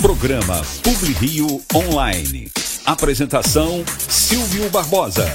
[0.00, 2.48] Programa PubliRio Online.
[2.86, 5.26] Apresentação Silvio Barbosa.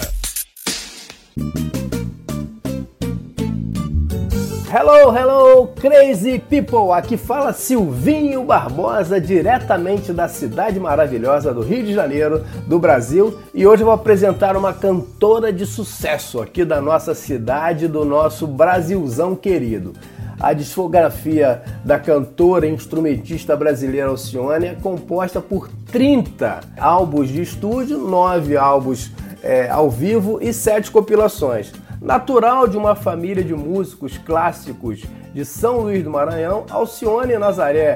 [4.74, 6.94] Hello, hello, crazy people!
[6.94, 13.68] Aqui fala Silvinho Barbosa, diretamente da cidade maravilhosa do Rio de Janeiro, do Brasil, e
[13.68, 19.36] hoje eu vou apresentar uma cantora de sucesso aqui da nossa cidade, do nosso Brasilzão
[19.36, 19.94] querido.
[20.40, 27.98] A discografia da cantora e instrumentista brasileira Alcione é composta por 30 álbuns de estúdio,
[27.98, 31.72] 9 álbuns é, ao vivo e 7 compilações.
[32.02, 35.02] Natural de uma família de músicos clássicos
[35.34, 37.96] de São Luís do Maranhão, Alcione Nazaré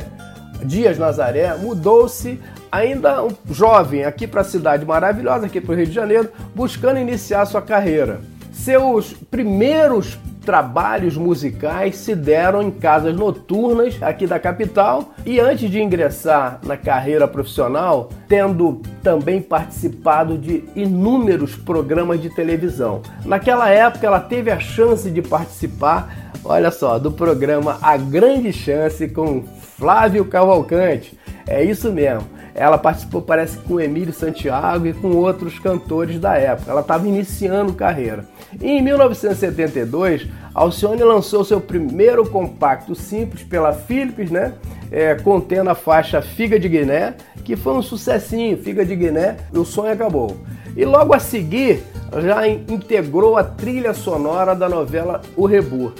[0.64, 2.40] Dias Nazaré mudou-se
[2.72, 7.46] ainda jovem aqui para a cidade maravilhosa, aqui para o Rio de Janeiro, buscando iniciar
[7.46, 8.22] sua carreira.
[8.52, 15.82] Seus primeiros trabalhos musicais se deram em casas noturnas aqui da capital e antes de
[15.82, 23.02] ingressar na carreira profissional, tendo também participado de inúmeros programas de televisão.
[23.26, 29.10] Naquela época ela teve a chance de participar, olha só, do programa A Grande Chance
[29.10, 29.44] com
[29.78, 31.20] Flávio Cavalcante.
[31.46, 32.37] É isso mesmo.
[32.58, 36.72] Ela participou, parece, com Emílio Santiago e com outros cantores da época.
[36.72, 38.26] Ela estava iniciando carreira.
[38.60, 44.56] E em 1972, Alcione lançou seu primeiro compacto simples pela Philips, né?
[44.92, 47.14] É, contendo a faixa Figa de Guiné,
[47.46, 50.36] que foi um sucessinho, Figa de Guiné, o sonho acabou.
[50.76, 51.84] E logo a seguir,
[52.24, 55.94] já integrou a trilha sonora da novela O Rebu.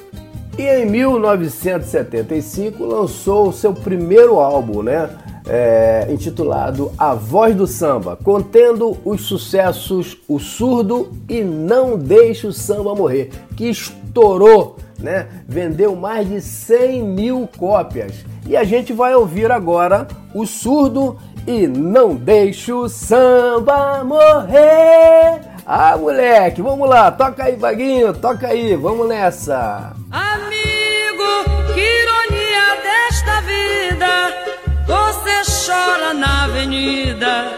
[0.58, 5.08] E em 1975 lançou o seu primeiro álbum, né?
[5.48, 12.54] É, intitulado A Voz do Samba, contendo os sucessos O Surdo e Não Deixe o
[12.54, 15.28] Samba Morrer, que estourou, né?
[15.48, 18.26] vendeu mais de 100 mil cópias.
[18.46, 25.42] E a gente vai ouvir agora O Surdo e Não Deixe o Samba Morrer.
[25.66, 29.94] Ah, moleque, vamos lá, toca aí, Vaguinho, toca aí, vamos nessa.
[30.10, 34.57] Amigo, que ironia desta vida
[34.88, 37.52] você chora na avenida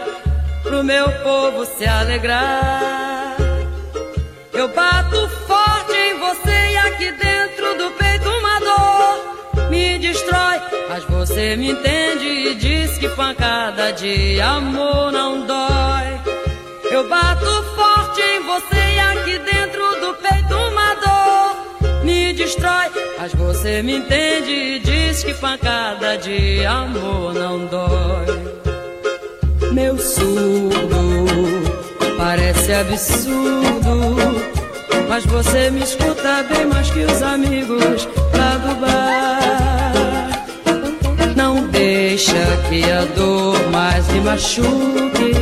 [0.62, 3.36] pro meu povo se alegrar.
[4.52, 10.60] Eu bato forte em você e aqui dentro do peito uma dor me destrói.
[10.88, 16.20] Mas você me entende e diz que pancada de amor não dói.
[16.90, 18.89] Eu bato forte em você
[22.50, 22.90] destrói.
[23.18, 28.50] Mas você me entende e diz que pancada de amor não dói.
[29.72, 30.72] Meu surdo
[32.18, 34.34] parece absurdo,
[35.08, 39.92] mas você me escuta bem mais que os amigos lá do bar.
[41.36, 42.34] Não deixa
[42.68, 45.32] que a dor mais me machuque,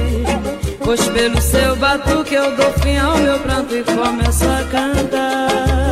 [0.84, 5.87] pois pelo seu batuque eu dou fim ao meu pranto e começo a cantar.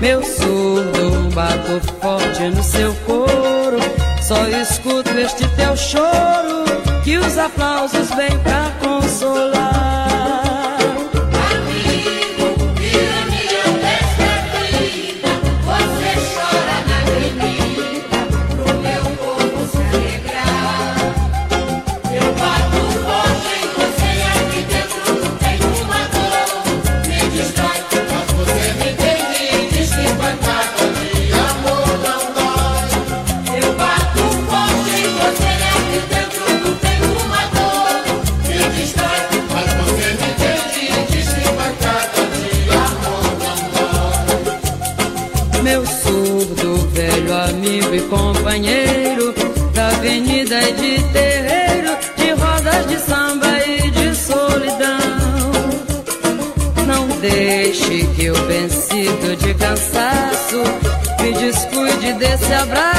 [0.00, 3.78] Meu surdo bato forte no seu coro.
[4.22, 6.64] Só escuto este teu choro.
[7.02, 9.55] Que os aplausos vêm pra consolar.
[48.56, 49.34] Companheiro
[49.74, 54.98] da avenida e de terreiro, de rodas de samba e de solidão.
[56.86, 60.62] Não deixe que eu vencido de cansaço
[61.20, 62.95] me descuide desse abraço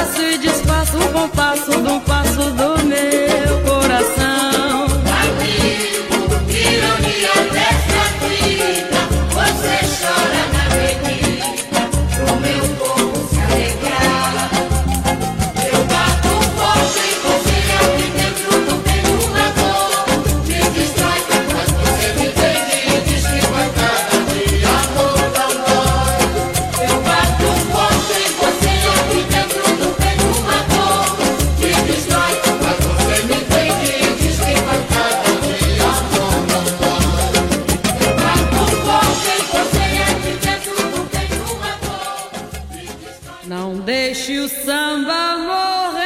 [43.60, 45.98] Não deixe o samba morrer.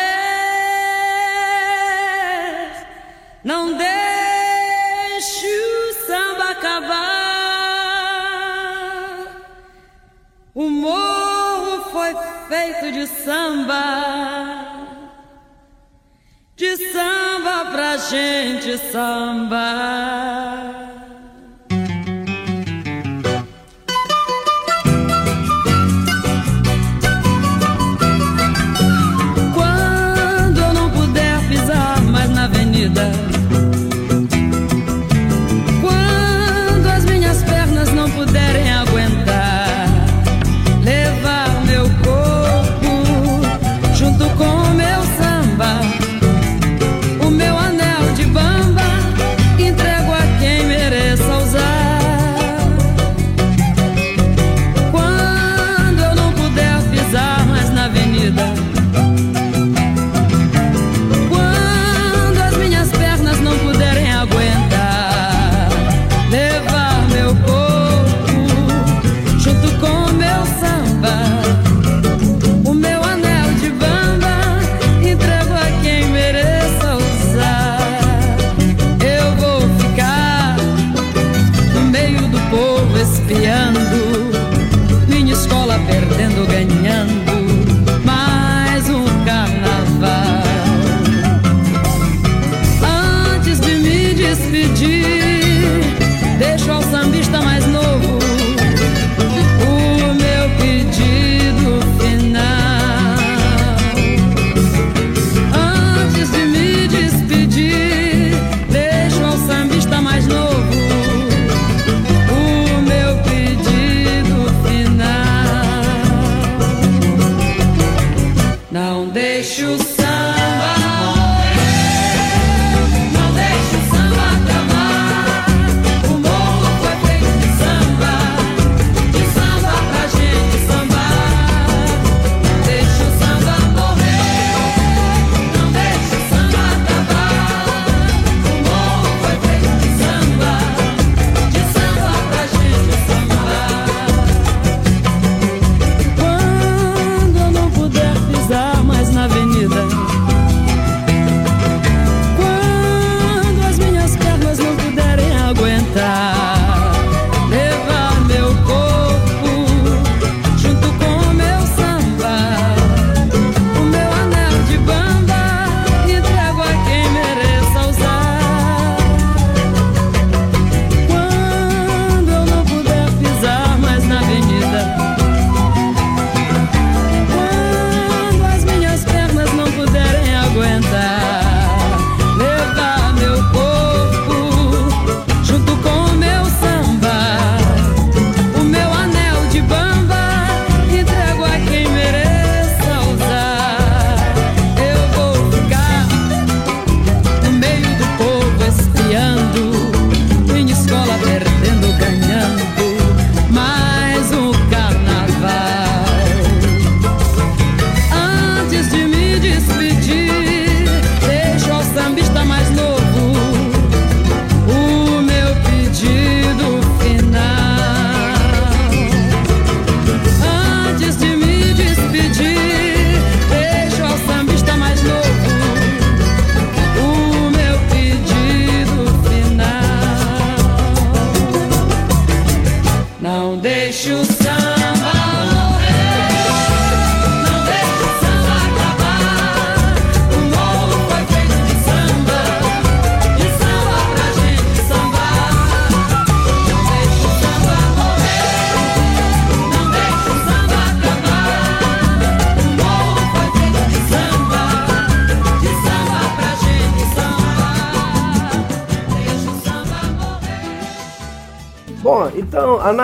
[3.44, 7.02] Não deixe o samba acabar.
[10.56, 12.16] O morro foi
[12.48, 13.84] feito de samba.
[16.56, 20.81] De samba pra gente sambar.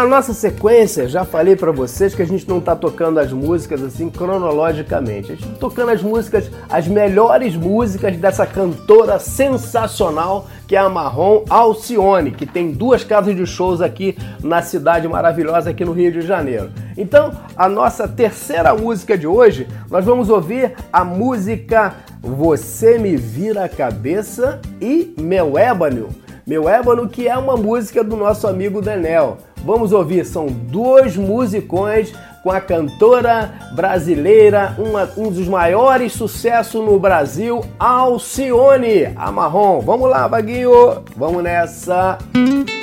[0.08, 4.10] nossa sequência, já falei para vocês que a gente não tá tocando as músicas assim
[4.10, 5.32] cronologicamente.
[5.32, 10.90] A gente tá tocando as músicas, as melhores músicas dessa cantora sensacional que é a
[10.90, 16.12] Marrom Alcione, que tem duas casas de shows aqui na cidade maravilhosa aqui no Rio
[16.12, 16.72] de Janeiro.
[16.98, 23.64] Então, a nossa terceira música de hoje, nós vamos ouvir a música Você Me Vira
[23.64, 26.10] a Cabeça e Meu Ébano.
[26.46, 29.38] Meu Ébano, que é uma música do nosso amigo Daniel.
[29.64, 36.98] Vamos ouvir, são dois musicões com a cantora brasileira, uma, um dos maiores sucessos no
[36.98, 39.82] Brasil, Alcione Amarron.
[39.82, 42.18] Vamos lá, baguio vamos nessa.
[42.34, 42.77] Música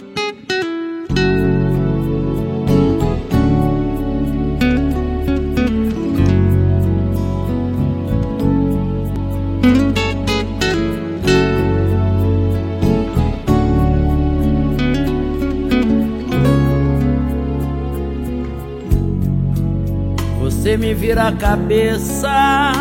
[20.94, 22.72] vira a cabeça,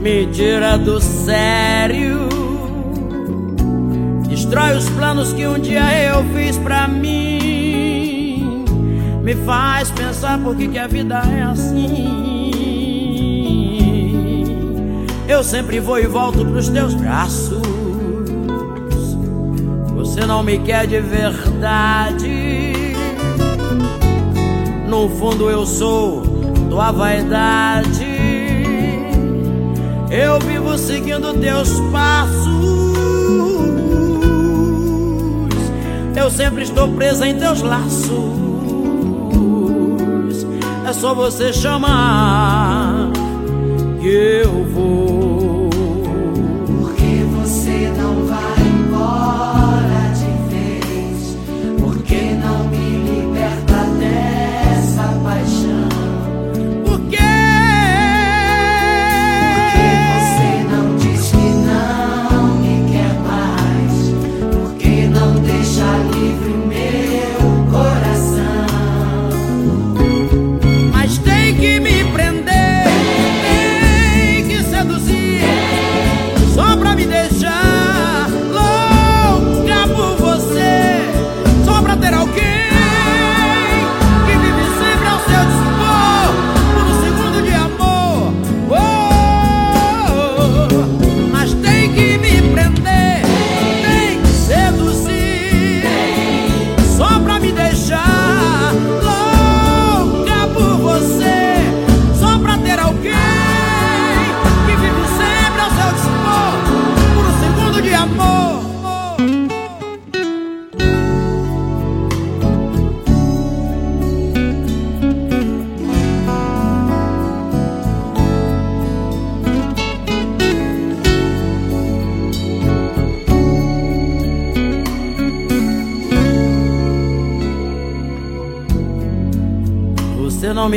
[0.00, 2.28] me tira do sério,
[4.28, 8.64] destrói os planos que um dia eu fiz pra mim,
[9.22, 12.20] me faz pensar por que, que a vida é assim.
[15.26, 17.62] Eu sempre vou e volto pros teus braços.
[19.94, 22.49] Você não me quer de verdade.
[24.90, 26.20] No fundo eu sou
[26.68, 28.04] tua vaidade.
[30.10, 32.50] Eu vivo seguindo teus passos.
[36.16, 38.10] Eu sempre estou presa em teus laços.
[40.88, 43.12] É só você chamar
[44.00, 45.09] que eu vou.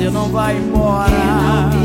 [0.00, 1.79] Você não vai embora.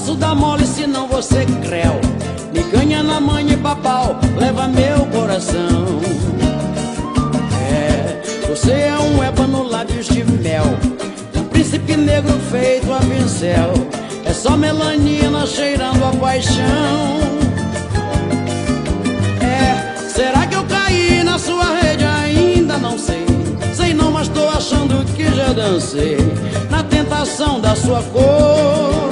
[0.00, 2.00] Posso dar mole senão você creu.
[2.54, 6.00] Me ganha na mãe e papau, leva meu coração.
[7.70, 10.64] É, você é um ébano lábios de mel.
[11.36, 13.74] Um príncipe negro feito a pincel.
[14.24, 17.20] É só melanina cheirando a paixão.
[19.42, 22.04] É, será que eu caí na sua rede?
[22.04, 23.26] Ainda não sei.
[23.74, 26.16] Sei não, mas tô achando que já dancei
[26.70, 29.09] na tentação da sua cor.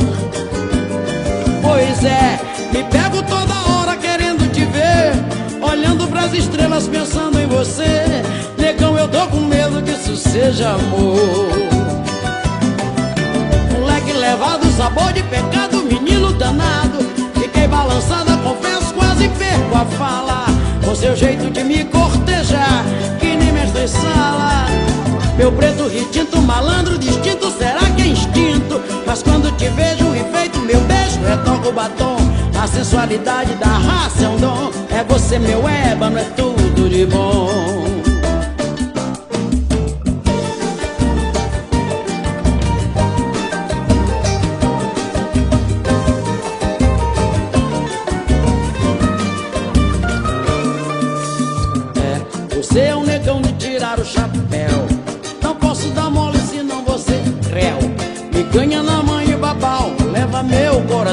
[2.05, 2.39] É,
[2.73, 5.13] me pego toda hora querendo te ver,
[5.61, 8.23] olhando pras estrelas pensando em você.
[8.57, 11.51] Negão, eu tô com medo que isso seja amor.
[13.73, 16.99] Moleque levado, sabor de pecado, menino danado.
[17.35, 20.47] Fiquei balançada, confesso, quase perco a fala.
[20.85, 22.85] Com seu jeito de me cortejar,
[23.19, 24.88] que nem mestre sala.
[25.39, 28.83] Meu preto retinto, malandro distinto, será que é instinto?
[29.07, 32.17] Mas quando te vejo enfeito, meu beijo retoca o batom.
[32.61, 34.73] A sensualidade da raça é um dom.
[34.91, 37.78] É você, meu ébano, é tudo de bom.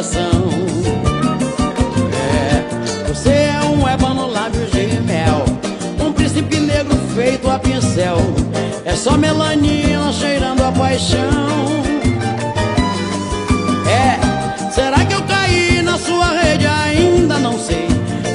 [0.06, 0.50] Coração.
[2.14, 5.46] É, você é um ébano lábios de mel.
[6.00, 8.18] Um príncipe negro feito a pincel.
[8.84, 11.84] É só melanina cheirando a paixão.
[13.88, 16.68] É, será que eu caí na sua rede?
[16.68, 17.88] Ainda não sei.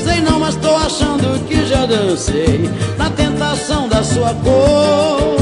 [0.02, 5.39] Sei não, mas tô achando que já dancei na tentação da sua cor.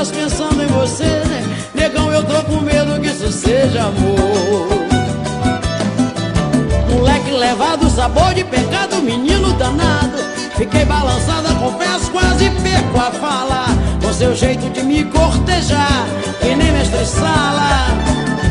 [0.00, 1.22] Estrelas pensando em você.
[1.74, 4.68] Negão, eu tô com medo que isso seja amor.
[6.90, 10.18] Moleque levado, sabor de pecado, menino danado.
[10.56, 13.66] Fiquei balançada, confesso, quase perco a fala.
[14.02, 16.06] Com seu jeito de me cortejar,
[16.40, 17.88] que nem mestre sala.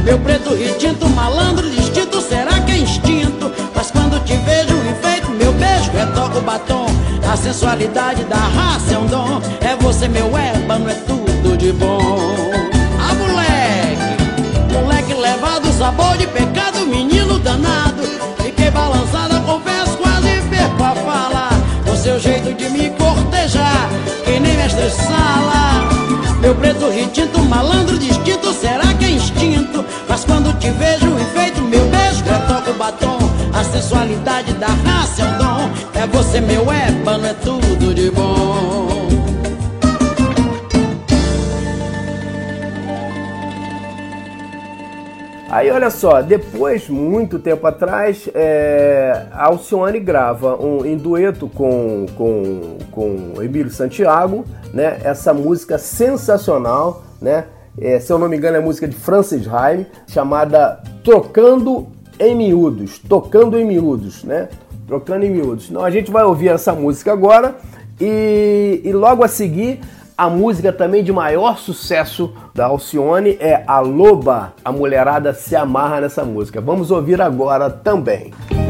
[0.03, 3.51] Meu preto retinto, malandro distinto, será que é instinto?
[3.75, 6.87] Mas quando te vejo enfeito, meu beijo retoca o batom.
[7.31, 9.39] A sensualidade da raça é um dom.
[9.61, 11.99] É você, meu ébano, é tudo de bom.
[12.99, 18.03] Ah, moleque, moleque levado, sabor de pecado, menino danado.
[18.37, 21.49] Fiquei balançada, confesso, quase perco a fala.
[21.83, 23.89] Com seu jeito de me cortejar,
[24.25, 25.89] que nem mestre sala.
[26.39, 29.83] Meu preto retinto, malandro distinto, será que é instinto?
[30.07, 33.17] Mas quando te vejo enfeito, meu beijo retoca o batom.
[33.51, 35.69] A sensualidade da raça é um dom.
[35.95, 38.88] É você, meu ébano, é tudo de bom.
[45.51, 52.05] Aí olha só, depois, muito tempo atrás, é, a Alcione grava um, em dueto com,
[52.15, 54.99] com, com Emílio Santiago, né?
[55.03, 57.45] Essa música sensacional, né?
[57.81, 61.87] É, se eu não me engano, é música de Francis Haim, chamada Trocando
[62.19, 62.99] em Miúdos.
[62.99, 64.49] Tocando em Miúdos, né?
[64.85, 65.67] Trocando em Miúdos.
[65.67, 67.55] Então a gente vai ouvir essa música agora
[67.99, 69.79] e, e logo a seguir
[70.19, 74.51] a música também de maior sucesso da Alcione é A Loba.
[74.65, 76.59] A mulherada se amarra nessa música.
[76.59, 78.33] Vamos ouvir agora também.
[78.51, 78.68] Eu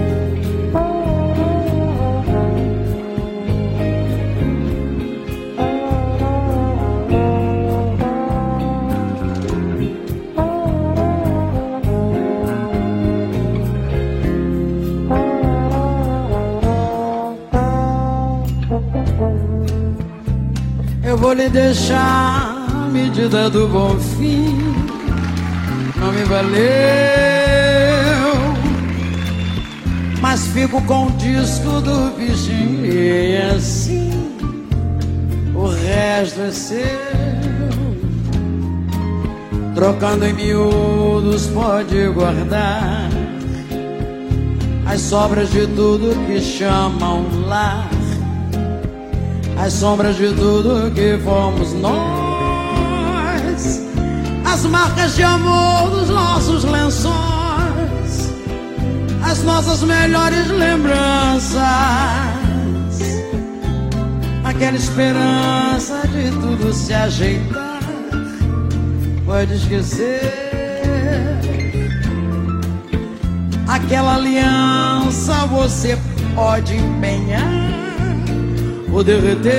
[21.60, 24.58] deixar a medida do bom fim.
[25.98, 26.60] Não me valeu,
[30.22, 34.10] mas fico com o disco do bichinho e assim
[35.54, 37.10] o resto é seu.
[39.76, 43.10] Trocando em miúdos pode guardar
[44.86, 47.99] as sobras de tudo que chamam lar
[49.60, 53.82] as sombras de tudo que fomos nós,
[54.46, 58.34] as marcas de amor dos nossos lençóis,
[59.22, 61.60] as nossas melhores lembranças,
[64.46, 67.80] aquela esperança de tudo se ajeitar,
[69.26, 70.48] pode esquecer.
[73.68, 75.98] Aquela aliança você
[76.34, 77.89] pode empenhar
[78.92, 79.50] ou derreter.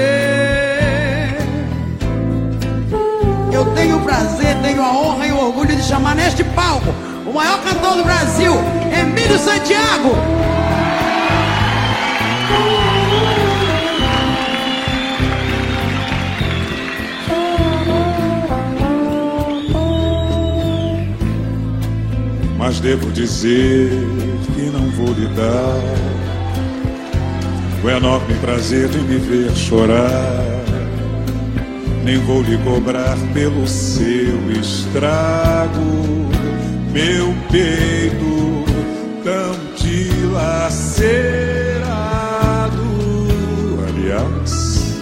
[3.53, 6.95] Eu tenho o prazer, tenho a honra e o orgulho de chamar neste palco
[7.27, 8.53] o maior cantor do Brasil,
[8.93, 10.17] Emílio Santiago.
[22.71, 23.91] mas devo dizer
[24.55, 26.10] que não vou lhe dar
[27.83, 30.61] o enorme prazer de me ver chorar.
[32.05, 35.81] Nem vou lhe cobrar pelo seu estrago,
[36.93, 38.65] meu peito
[39.23, 41.11] tão dilacerado.
[43.89, 44.97] Aliás,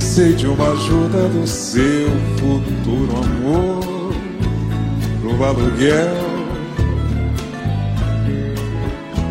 [0.00, 4.14] sei de uma ajuda do seu futuro amor
[5.20, 6.25] pro aluguel.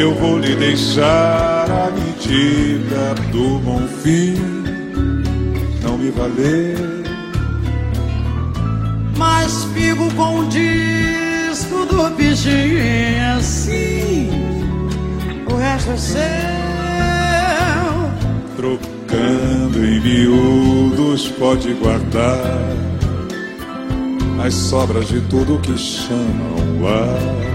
[0.00, 4.34] Eu vou lhe deixar a medida do bom fim,
[5.82, 6.78] não me valer.
[9.18, 14.30] Mas fico com o disco do bichinho assim.
[15.50, 16.20] O resto é seu.
[18.56, 22.74] Trocando em miúdos, pode guardar
[24.42, 27.50] as sobras de tudo que chamam lá.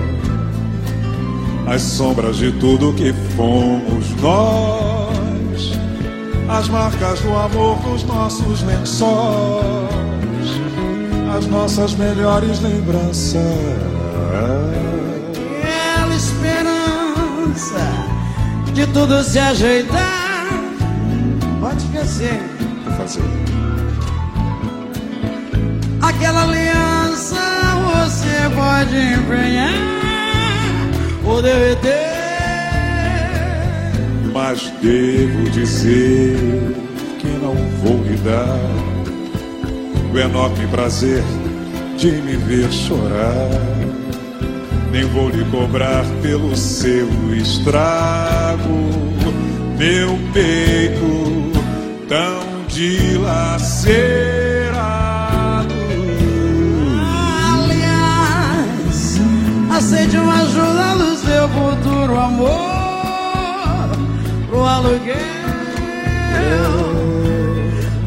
[1.67, 5.71] As sombras de tudo que fomos nós,
[6.47, 9.65] as marcas do amor dos nossos lençóis,
[11.35, 13.41] as nossas melhores lembranças.
[15.63, 16.75] Aquela esperança
[18.73, 20.47] de tudo se ajeitar.
[21.59, 22.39] Pode esquecer.
[22.85, 23.23] Vou fazer.
[25.99, 27.41] Aquela aliança
[27.81, 30.04] você pode empenhar
[31.25, 32.15] ou derreter.
[34.33, 36.37] Mas devo dizer
[37.19, 38.59] que não vou lhe dar
[40.13, 41.23] o enorme prazer
[41.97, 43.49] de me ver chorar.
[44.91, 48.89] Nem vou lhe cobrar pelo seu estrago,
[49.77, 51.51] meu peito
[52.07, 54.15] tão dilacerado.
[57.53, 59.19] Aliás,
[59.75, 63.89] aceite uma ajuda do seu futuro amor
[64.47, 65.15] pro aluguel.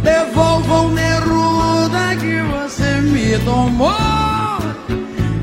[0.03, 4.59] Devolva o Neruda que você me tomou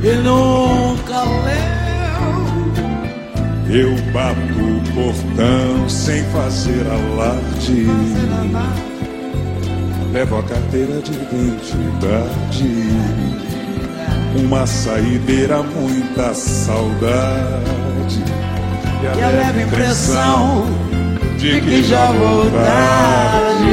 [0.01, 1.75] e nunca leu.
[3.67, 7.87] Eu bato o portão sem fazer alarde.
[10.13, 12.69] Levo a carteira de identidade.
[14.37, 17.65] Uma saideira, muita saudade.
[19.01, 20.65] E a leve impressão
[21.37, 23.65] de que já vou tarde.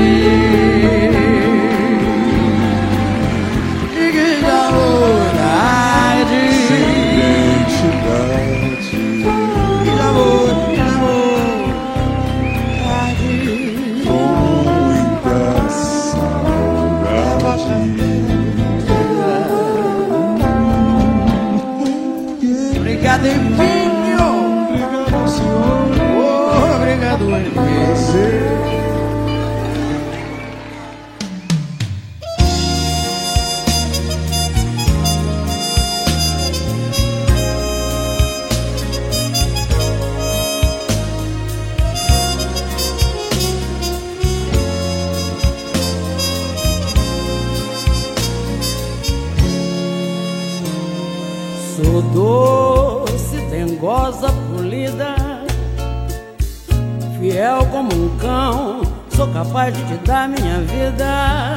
[57.83, 58.83] Como um cão.
[59.11, 61.57] Sou capaz de te dar minha vida,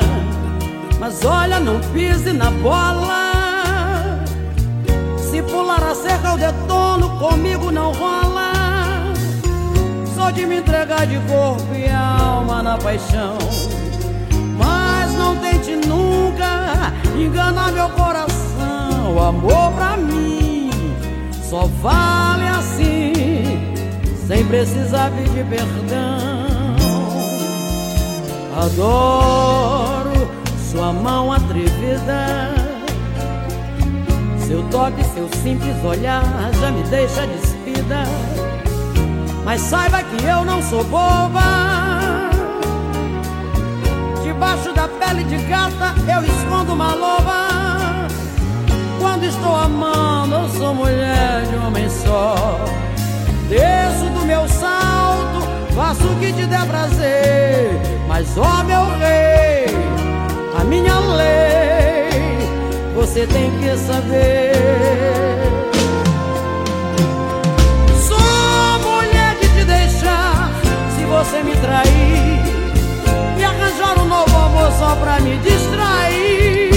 [0.99, 3.31] mas olha, não pise na bola.
[5.17, 8.53] Se pular a cerca, eu detono, comigo não rola.
[10.15, 13.37] sou de me entregar de corpo e alma na paixão.
[14.57, 19.15] Mas não tente nunca enganar meu coração.
[19.15, 20.69] O amor pra mim
[21.49, 23.14] só vale assim,
[24.27, 26.75] sem precisar pedir perdão.
[28.57, 30.29] Adoro
[30.71, 32.53] sua mão atrevida.
[34.47, 36.23] Seu toque, seu simples olhar
[36.59, 38.03] já me deixa despida.
[39.43, 42.29] Mas saiba que eu não sou boba.
[44.23, 47.47] Debaixo da pele de gata eu escondo uma loba.
[48.99, 52.84] Quando estou amando, eu sou mulher de homem só.
[53.47, 57.79] Desço do meu salto, faço o que te der prazer.
[58.07, 59.65] Mas ó meu rei,
[60.59, 62.09] a minha lei,
[62.95, 64.53] você tem que saber.
[68.07, 70.49] Sou mulher de te deixar
[70.97, 72.41] se você me trair
[73.37, 76.71] e arranjar um novo amor só pra me distrair.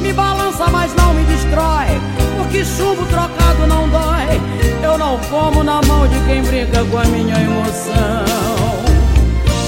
[0.00, 2.00] Me balança, mas não me destrói,
[2.38, 4.57] porque chumbo trocado não dói.
[4.88, 8.24] Eu não como na mão de quem brinca com a minha emoção.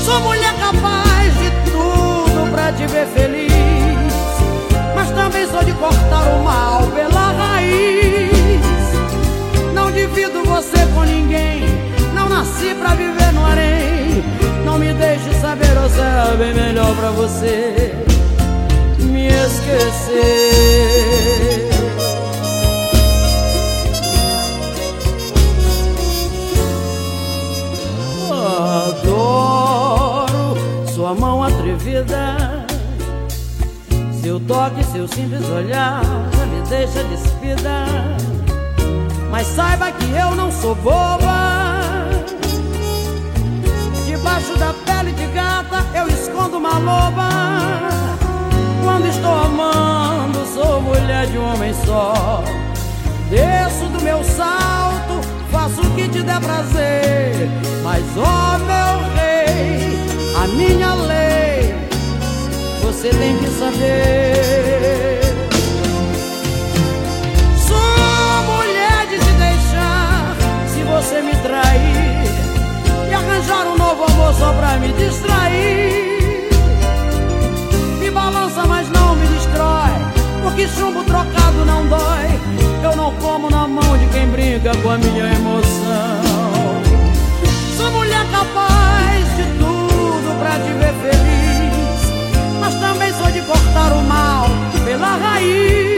[0.02, 3.52] Sou mulher capaz de tudo pra te ver feliz,
[4.94, 8.62] mas também sou de cortar o mal pela raiz.
[9.74, 11.64] Não divido você com ninguém,
[12.14, 14.24] não nasci pra viver no harém.
[14.64, 17.94] Não me deixe saber, ou será bem melhor pra você
[19.00, 20.80] me esquecer.
[34.46, 36.03] Toque, seu simples olhar
[36.37, 37.87] já me deixa despida.
[39.31, 41.70] Mas saiba que eu não sou boba.
[44.07, 47.29] Debaixo da pele de gata eu escondo uma loba.
[48.83, 52.42] Quando estou amando, sou mulher de um homem só.
[53.31, 55.20] Desço do meu salto,
[55.53, 57.48] faço o que te der prazer.
[57.83, 59.96] Mas, ó meu rei,
[60.37, 61.39] a minha lei,
[63.01, 65.21] você tem que saber.
[67.67, 70.37] Sou mulher de te deixar
[70.69, 72.25] se você me trair
[73.09, 76.51] e arranjar um novo amor só pra me distrair.
[78.01, 79.93] Me balança, mas não me destrói,
[80.43, 82.39] porque chumbo trocado não dói.
[82.83, 86.21] Eu não como na mão de quem brinca com a minha emoção.
[87.79, 91.50] Sou mulher capaz de tudo pra te ver feliz,
[93.31, 94.47] sou de cortar o mal
[94.85, 95.97] pela raiz.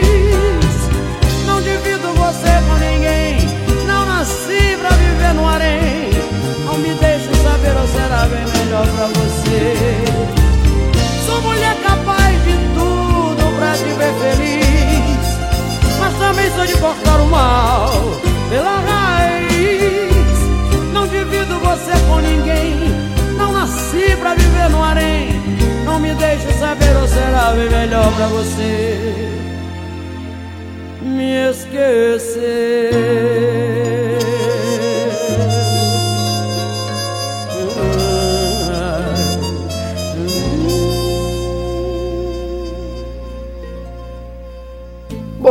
[1.47, 3.37] Não divido você com ninguém,
[3.87, 6.11] não nasci pra viver no harém.
[6.65, 10.03] Não me deixe saber ou será bem melhor pra você.
[11.25, 15.25] Sou mulher capaz de tudo pra te ver feliz,
[15.99, 17.89] mas também sou de cortar o mal
[18.49, 19.93] pela raiz.
[20.93, 22.91] Não divido você com ninguém,
[23.37, 25.32] não nasci pra viver no harém.
[25.93, 29.29] Não me deixe saber ou será bem melhor pra você
[31.03, 31.47] me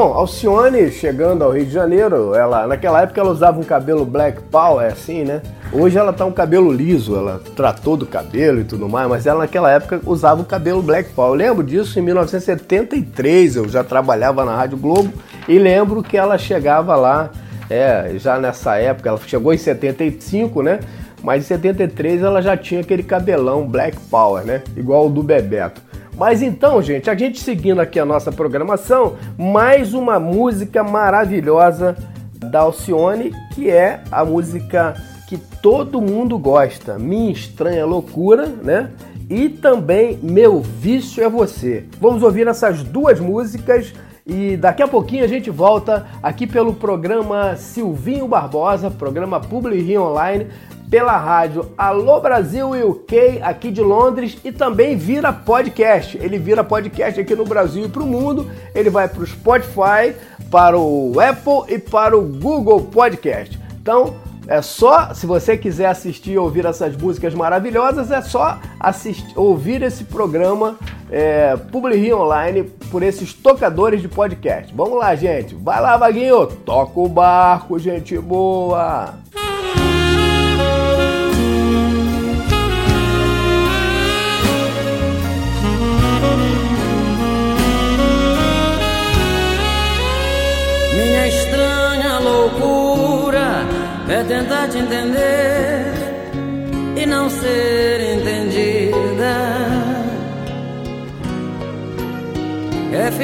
[0.03, 4.43] Bom, Alcione chegando ao Rio de Janeiro, ela naquela época ela usava um cabelo black
[4.51, 5.41] power, assim, né?
[5.73, 9.38] Hoje ela tá um cabelo liso, ela tratou do cabelo e tudo mais, mas ela
[9.38, 11.31] naquela época usava o cabelo black power.
[11.31, 15.12] Eu lembro disso em 1973, eu já trabalhava na Rádio Globo
[15.47, 17.31] e lembro que ela chegava lá,
[17.71, 20.81] é, já nessa época, ela chegou em 75, né?
[21.23, 24.62] Mas em 73 ela já tinha aquele cabelão black power, né?
[24.77, 25.91] Igual o do Bebeto.
[26.16, 31.96] Mas então, gente, a gente seguindo aqui a nossa programação, mais uma música maravilhosa
[32.35, 34.94] da Alcione, que é a música
[35.27, 38.90] que todo mundo gosta, Minha Estranha Loucura, né?
[39.31, 41.85] E também Meu Vício é Você.
[41.98, 43.94] Vamos ouvir essas duas músicas
[44.27, 50.03] e daqui a pouquinho a gente volta aqui pelo programa Silvinho Barbosa, programa Publi Rio
[50.03, 50.46] Online,
[50.92, 56.18] pela rádio Alô Brasil UK aqui de Londres e também vira podcast.
[56.18, 58.46] Ele vira podcast aqui no Brasil e para o mundo.
[58.74, 60.14] Ele vai para o Spotify,
[60.50, 63.59] para o Apple e para o Google Podcast.
[63.81, 69.33] Então é só, se você quiser assistir e ouvir essas músicas maravilhosas, é só assistir,
[69.35, 70.76] ouvir esse programa
[71.11, 74.70] é, Publi Online por esses tocadores de podcast.
[74.74, 75.55] Vamos lá, gente.
[75.55, 76.46] Vai lá, Vaguinho.
[76.48, 79.21] Toca o barco, gente boa.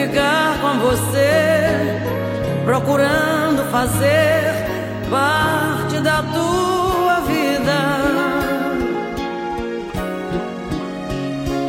[0.08, 2.00] Ficar com você,
[2.64, 4.54] procurando fazer
[5.10, 7.78] parte da tua vida.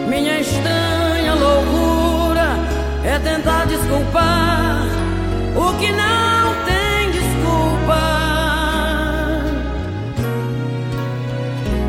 [0.08, 2.56] Minha estranha loucura
[3.04, 4.88] é tentar desculpar
[5.56, 8.00] o que não tem desculpa.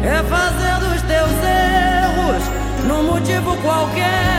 [0.03, 2.43] É fazer dos teus erros,
[2.87, 4.30] num motivo qualquer,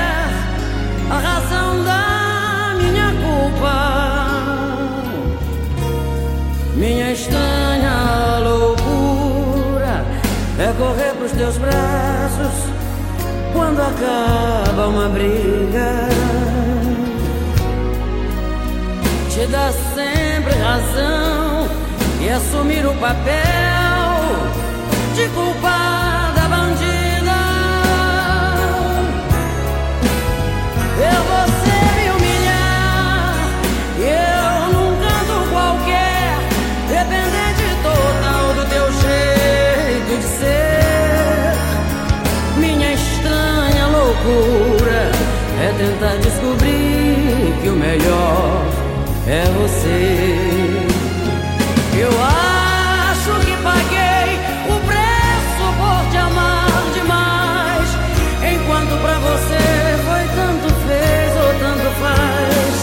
[10.81, 12.71] correr pros teus braços
[13.53, 16.09] quando acaba uma briga.
[19.29, 21.67] Te dá sempre razão
[22.19, 23.80] e assumir o papel
[47.61, 48.65] que o melhor
[49.27, 50.41] é você.
[51.95, 57.89] Eu acho que paguei o preço por te amar demais.
[58.53, 59.61] Enquanto pra você
[60.07, 62.75] foi tanto fez ou tanto faz.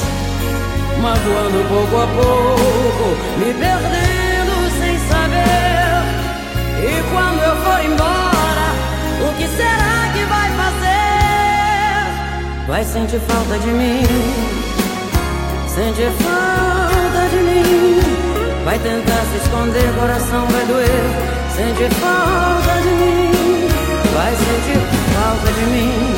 [1.02, 3.06] Magoando pouco a pouco,
[3.38, 6.06] me perdendo sem saber.
[6.80, 8.68] E quando eu for embora,
[9.26, 10.98] o que será que vai fazer?
[12.68, 14.02] Vai sentir falta de mim,
[15.78, 18.00] sentir falta de mim.
[18.64, 21.04] Vai tentar se esconder, coração vai doer.
[21.54, 23.68] Sente falta de mim,
[24.14, 24.80] vai sentir
[25.14, 26.14] falta de mim.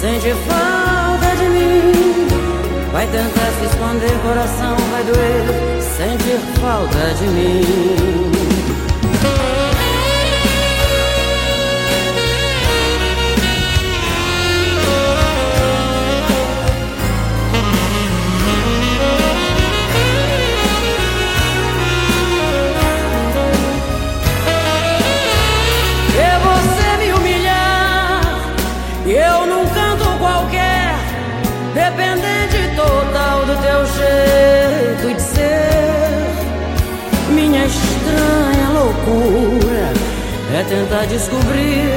[0.00, 2.28] Sente falta de mim.
[2.92, 5.82] Vai tentar se esconder, coração vai doer.
[5.96, 8.28] Sentir falta de mim.
[39.08, 39.92] Loucura
[40.54, 41.90] é tentar descobrir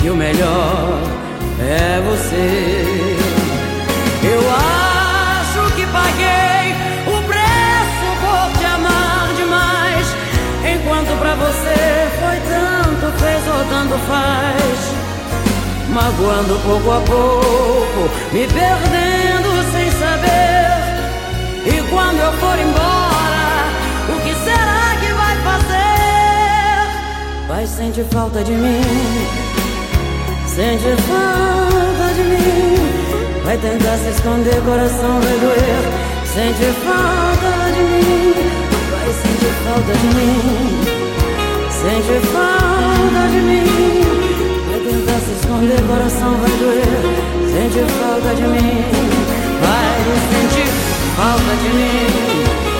[0.00, 1.00] que o melhor
[1.60, 3.16] é você.
[4.24, 6.74] Eu acho que paguei
[7.06, 10.06] o preço por te amar demais.
[10.74, 15.02] Enquanto pra você foi tanto, fez ou tanto faz.
[15.88, 20.62] Magoando pouco a pouco, me perdendo sem saber.
[21.66, 22.91] E quando eu for embora,
[27.62, 28.82] Vai sentir falta de mim,
[30.48, 32.74] sente falta de mim.
[33.44, 35.84] Vai tentar se esconder, coração vai doer.
[36.24, 38.34] Sente falta de mim,
[38.90, 40.40] vai sentir falta de mim.
[41.70, 43.64] Sente falta de mim.
[44.68, 46.98] Vai tentar se esconder, coração vai doer.
[47.46, 48.84] Sente falta de mim,
[49.62, 49.98] vai
[50.32, 50.68] sentir
[51.14, 52.71] falta de mim.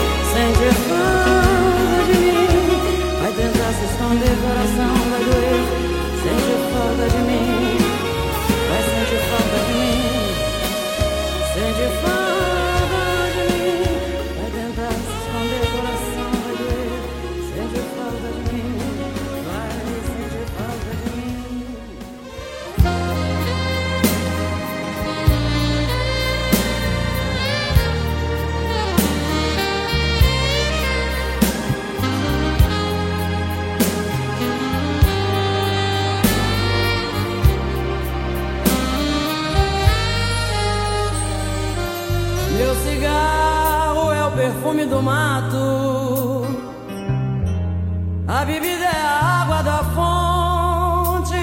[4.03, 5.63] Esconder, coração vai doer.
[6.23, 7.77] Sente falta de mim,
[8.69, 10.01] vai sentir falta de mim.
[11.53, 12.22] Sente falta
[44.73, 46.45] perfume do mato.
[48.27, 51.35] A bebida é a água da fonte.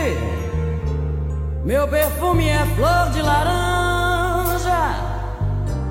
[1.65, 4.97] Meu perfume é flor de laranja.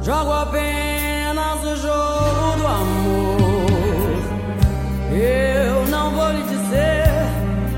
[0.02, 3.70] Jogo apenas o jogo do amor.
[5.14, 7.08] Eu não vou lhe dizer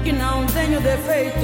[0.03, 1.41] que não tenho defeitos.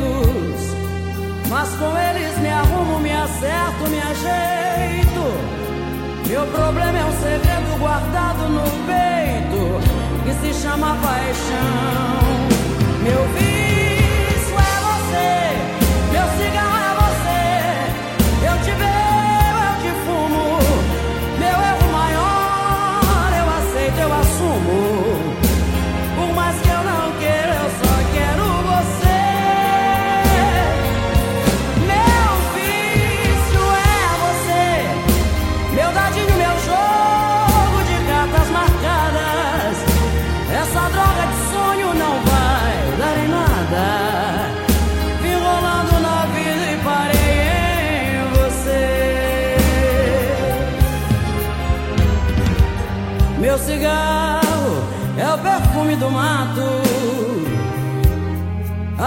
[1.49, 5.66] Mas com eles me arrumo, me acerto, me ajeito.
[6.28, 9.80] Meu problema é um segredo guardado no peito
[10.25, 12.19] que se chama paixão.
[13.01, 15.47] Meu vício é você,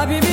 [0.00, 0.29] A bebida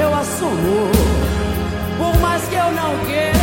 [0.00, 0.90] eu assumo.
[1.96, 3.33] Por mais que eu não queira,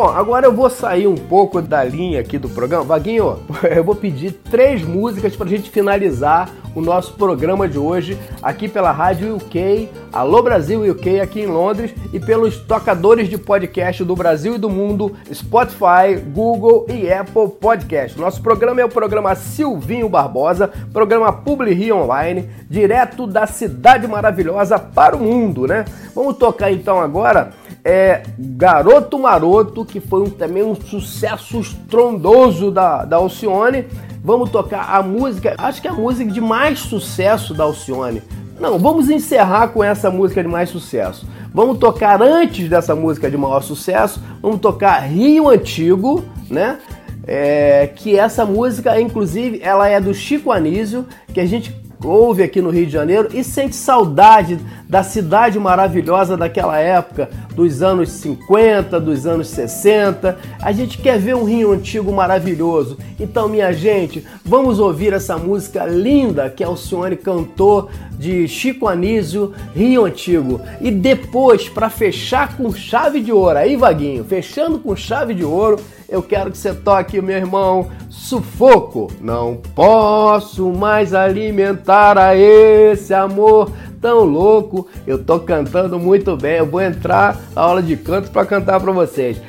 [0.00, 2.82] Bom, agora eu vou sair um pouco da linha aqui do programa.
[2.82, 3.38] Vaguinho,
[3.70, 8.92] eu vou pedir três músicas pra gente finalizar o nosso programa de hoje aqui pela
[8.92, 14.54] Rádio UK, Alô Brasil UK aqui em Londres e pelos tocadores de podcast do Brasil
[14.54, 18.18] e do mundo, Spotify, Google e Apple Podcast.
[18.18, 25.14] Nosso programa é o programa Silvinho Barbosa, programa Publi Online, direto da cidade maravilhosa para
[25.14, 25.84] o mundo, né?
[26.14, 27.52] Vamos tocar então agora
[27.84, 33.86] é Garoto Maroto, que foi um- também um sucesso estrondoso da, da Alcione.
[34.22, 38.22] Vamos tocar a música, acho que é a música de mais sucesso da Alcione.
[38.58, 41.26] Não, vamos encerrar com essa música de mais sucesso.
[41.54, 46.78] Vamos tocar antes dessa música de maior sucesso, vamos tocar Rio Antigo, né?
[47.26, 51.74] É, que essa música, inclusive, ela é do Chico Anísio, que a gente
[52.04, 57.82] ouve aqui no Rio de Janeiro e sente saudade da cidade maravilhosa daquela época, dos
[57.82, 60.36] anos 50, dos anos 60.
[60.60, 62.98] A gente quer ver um Rio antigo maravilhoso.
[63.18, 67.88] Então, minha gente, vamos ouvir essa música linda que Alcione cantou
[68.20, 70.60] de Chico Anísio, Rio Antigo.
[70.78, 75.80] E depois, para fechar com chave de ouro, aí, Vaguinho, fechando com chave de ouro,
[76.06, 79.10] eu quero que você toque, meu irmão, sufoco.
[79.22, 84.86] Não posso mais alimentar a esse amor tão louco.
[85.06, 86.58] Eu tô cantando muito bem.
[86.58, 89.40] Eu vou entrar na aula de canto para cantar para vocês.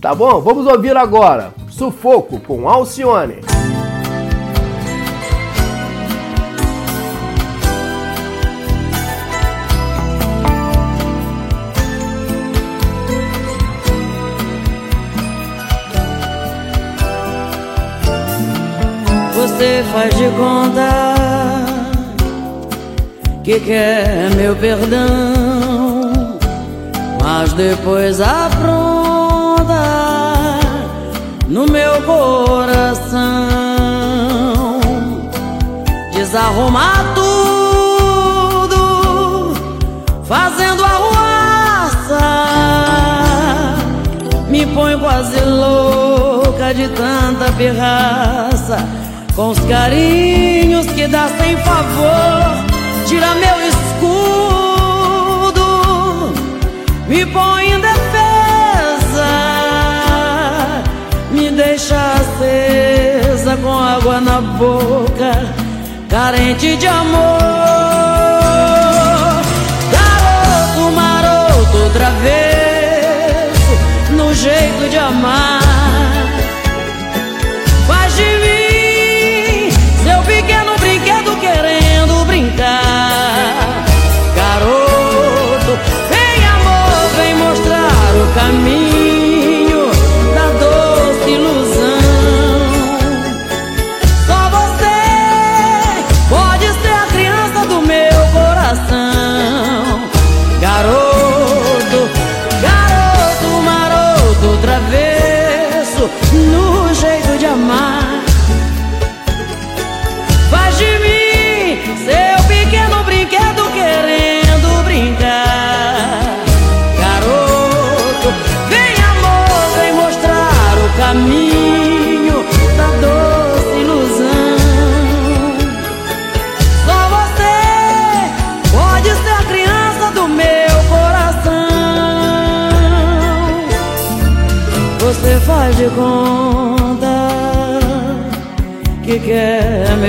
[0.00, 0.40] Tá bom?
[0.40, 1.52] Vamos ouvir agora.
[1.70, 3.65] Sufoco com Alcione.
[19.84, 20.88] Faz de conta
[23.44, 26.38] que quer meu perdão,
[27.22, 29.84] mas depois afronta
[31.46, 33.20] no meu coração.
[36.14, 38.78] Desarrumar tudo,
[40.24, 42.18] fazendo arruaça.
[44.48, 48.55] Me põe quase louca de tanta pirraça
[49.36, 52.64] Com os carinhos que dá sem favor
[53.06, 55.62] Tira meu escudo
[57.06, 59.28] Me põe em defesa
[61.30, 65.54] Me deixa acesa com água na boca
[66.08, 67.38] Carente de amor
[69.92, 72.56] Garoto maroto outra vez
[74.16, 75.65] no jeito de amar.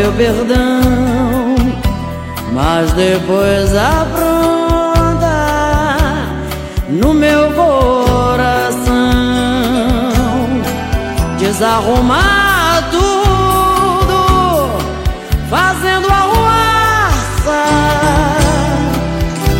[0.08, 1.55] Meu perdão,
[2.53, 5.28] mas depois apronta
[6.89, 8.88] no meu coração.
[11.38, 14.70] Desarrumar tudo,
[15.49, 17.66] fazendo arruaça,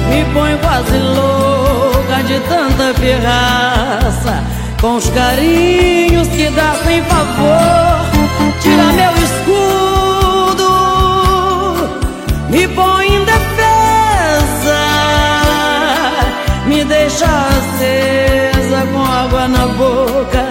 [0.10, 4.44] me põe quase louca de tanta pirraça,
[4.80, 8.06] com os carinhos que dá sem favor,
[8.62, 9.87] tira meu escudo,
[17.18, 20.46] deixa acesa com água na boca,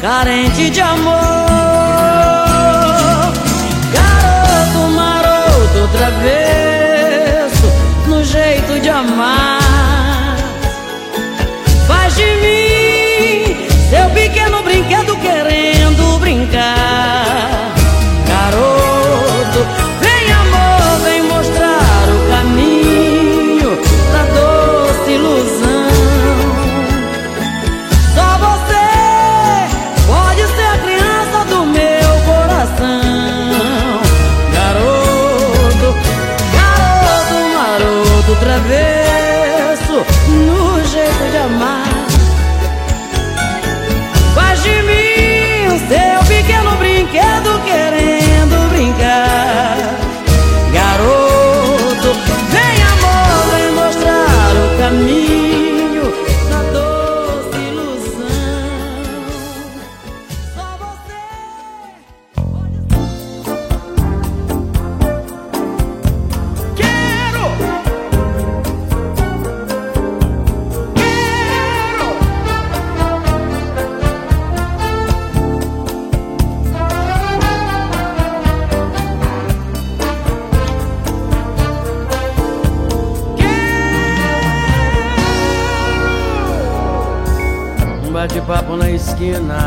[0.00, 1.12] carente de amor.
[3.94, 7.66] Garoto maroto, travesso,
[8.08, 9.61] no jeito de amar.
[89.22, 89.61] Bate-papo na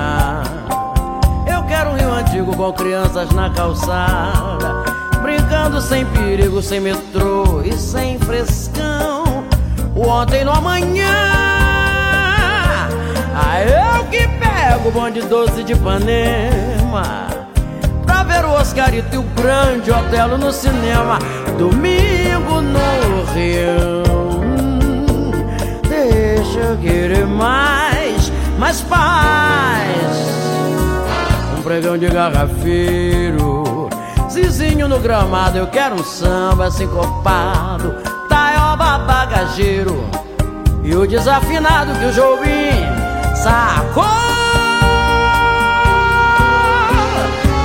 [34.29, 35.57] Zizinho no gramado.
[35.57, 37.95] Eu quero um samba sincopado,
[38.27, 40.09] taioba bagageiro.
[40.83, 42.71] E o desafinado que o Jobim
[43.33, 44.03] sacou.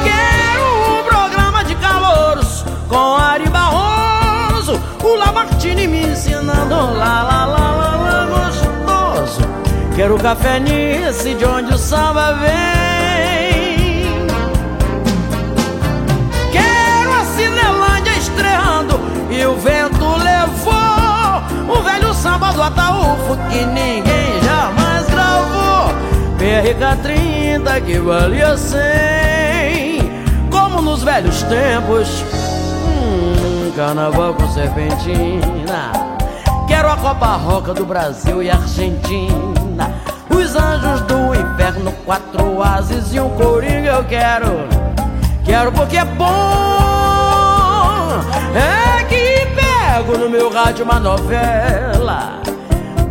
[0.05, 7.71] Quero um programa de calouros com Ari Barroso, o Lamartine me ensinando lá, lá, lá,
[7.73, 9.41] lá, lá, gostoso.
[9.97, 13.50] Quero café nice de onde o samba vem.
[21.71, 25.95] O velho samba do Ataúfo que ninguém jamais gravou.
[26.37, 28.81] PRK 30 que valia 100,
[30.51, 32.25] como nos velhos tempos.
[32.85, 35.93] Hum, carnaval com serpentina.
[36.67, 39.93] Quero a Copa Roca do Brasil e Argentina.
[40.29, 44.69] Os anjos do inferno, quatro ases e um coringa eu quero.
[45.45, 46.27] Quero porque é bom.
[48.55, 48.90] É
[50.19, 52.41] no meu rádio uma novela.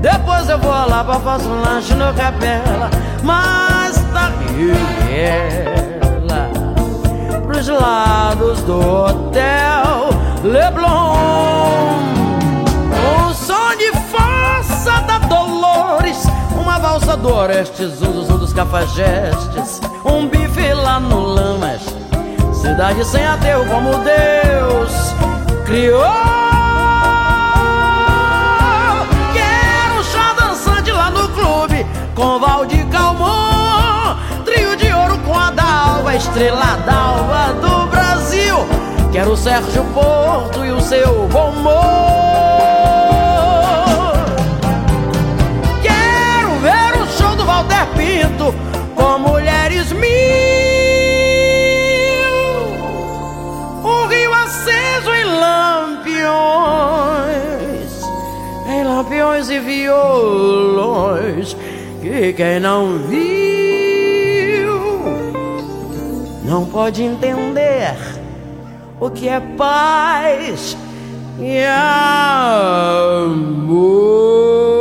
[0.01, 2.89] Depois eu vou lá pra fazer um lanche no Capela.
[3.23, 4.31] Mas tá
[5.09, 6.49] ela
[7.45, 10.09] Pros lados do hotel
[10.43, 11.17] Leblon.
[12.93, 16.23] Um som de força da Dolores.
[16.59, 19.81] Uma valsa do Oeste, Zuzu dos Cafajestes.
[20.05, 21.81] Um bife lá no Lamas.
[22.53, 25.13] Cidade sem ateu como Deus
[25.65, 26.48] criou.
[32.19, 34.17] Com Valdir Calmon.
[34.43, 38.57] Trio de ouro com a Dalva, estrela d'alva do Brasil.
[39.13, 41.73] Quero o Sérgio Porto e o seu bom humor.
[45.81, 48.53] Quero ver o show do Walter Pinto
[48.95, 50.68] com mulheres mil.
[62.33, 63.19] Quem não viu
[66.43, 67.95] não pode entender
[68.99, 70.77] o que é paz
[71.39, 71.63] e
[73.65, 74.78] amor.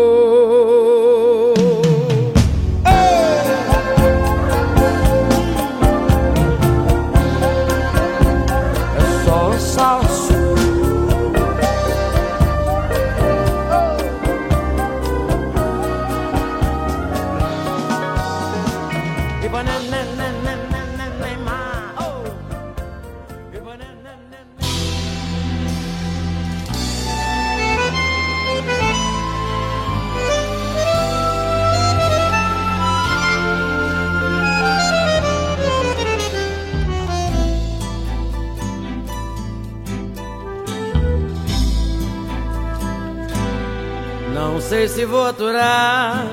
[44.69, 46.27] Sei se vou aturar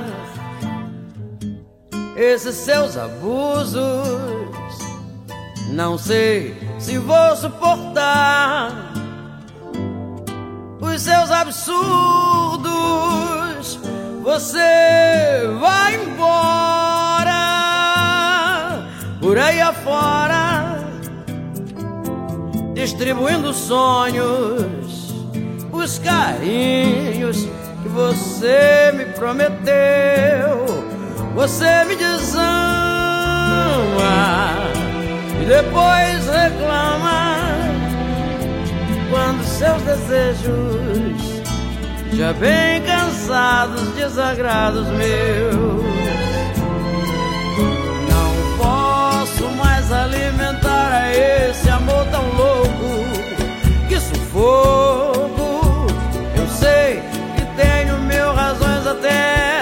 [2.17, 3.79] esses seus abusos.
[5.71, 8.91] Não sei se vou suportar
[10.81, 11.79] os seus absurdos.
[14.21, 17.31] Você vai embora
[19.21, 20.83] por aí afora,
[22.73, 25.13] distribuindo sonhos,
[25.71, 27.47] os carinhos
[27.95, 30.65] você me prometeu.
[31.33, 32.35] Você me desama
[35.41, 37.45] e depois reclama
[39.09, 41.43] quando seus desejos
[42.13, 45.85] já bem cansados, desagrados meus.
[48.09, 55.14] Não posso mais alimentar a esse amor tão louco que sufoco.
[59.01, 59.54] there.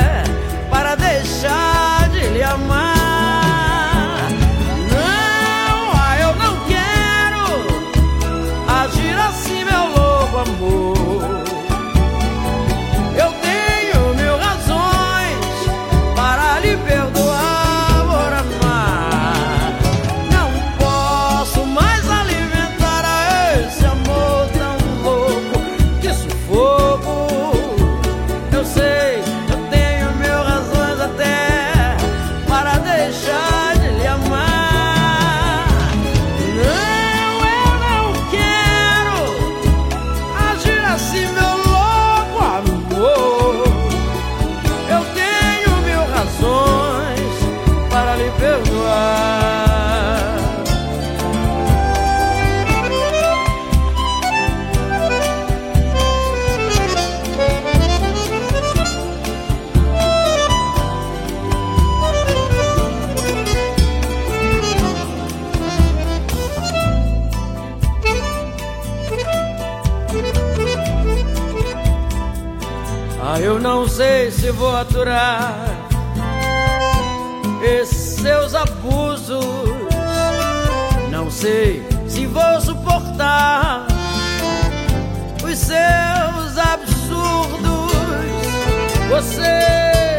[73.35, 75.65] Ah, eu não sei se vou aturar
[77.63, 79.43] esses seus abusos.
[81.09, 83.87] Não sei se vou suportar
[85.43, 87.91] os seus absurdos.
[89.09, 90.12] Você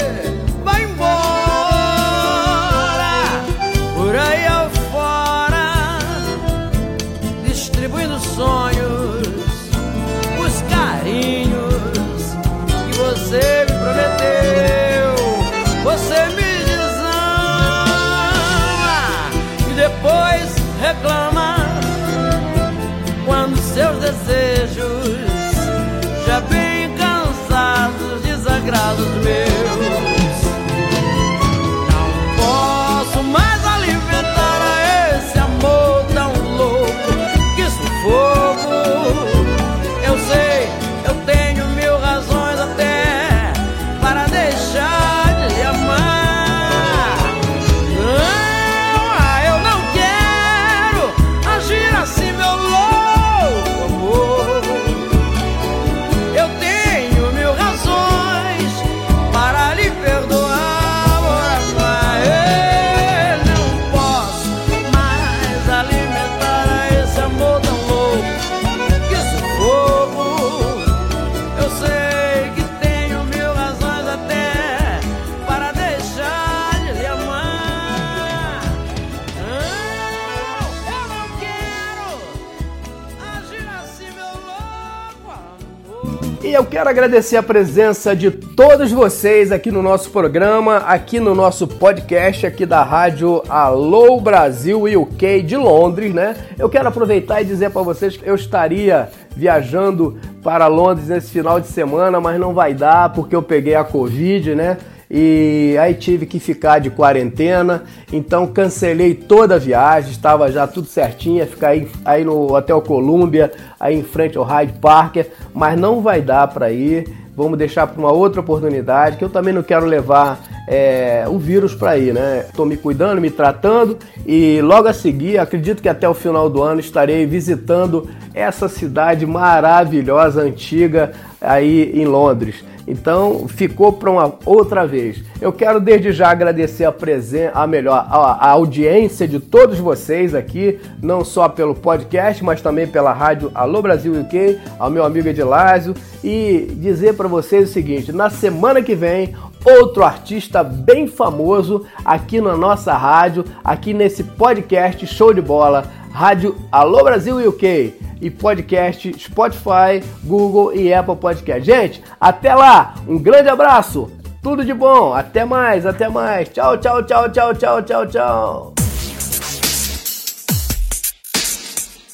[86.45, 91.35] E eu quero agradecer a presença de todos vocês aqui no nosso programa, aqui no
[91.35, 96.37] nosso podcast aqui da rádio Alô Brasil UK de Londres, né?
[96.59, 101.59] Eu quero aproveitar e dizer para vocês que eu estaria viajando para Londres nesse final
[101.59, 104.77] de semana, mas não vai dar porque eu peguei a Covid, né?
[105.17, 110.89] E aí tive que ficar de quarentena, então cancelei toda a viagem, estava já tudo
[110.89, 115.19] certinho, ia ficar aí, aí no Hotel Columbia, aí em frente ao Hyde Park,
[115.55, 119.55] mas não vai dar para ir, vamos deixar para uma outra oportunidade, que eu também
[119.55, 122.47] não quero levar é, o vírus para ir, né?
[122.49, 123.97] Estou me cuidando, me tratando.
[124.27, 129.27] E logo a seguir, acredito que até o final do ano estarei visitando essa cidade
[129.27, 132.65] maravilhosa, antiga, aí em Londres.
[132.87, 135.23] Então ficou para uma outra vez.
[135.41, 140.35] Eu quero desde já agradecer a presença, a melhor, a, a, audiência de todos vocês
[140.35, 145.29] aqui, não só pelo podcast, mas também pela rádio Alô Brasil UK, ao meu amigo
[145.29, 151.87] Edilásio, e dizer para vocês o seguinte: na semana que vem outro artista bem famoso
[152.05, 158.31] aqui na nossa rádio, aqui nesse podcast show de bola, rádio Alô Brasil UK e
[158.31, 161.65] podcast Spotify, Google e Apple Podcast.
[161.65, 164.11] Gente, até lá, um grande abraço,
[164.43, 168.75] tudo de bom, até mais, até mais, tchau, tchau, tchau, tchau, tchau, tchau, tchau.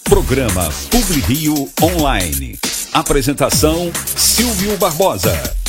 [0.08, 2.58] Programa Publi Rio Online.
[2.92, 5.59] Apresentação Silvio Barbosa.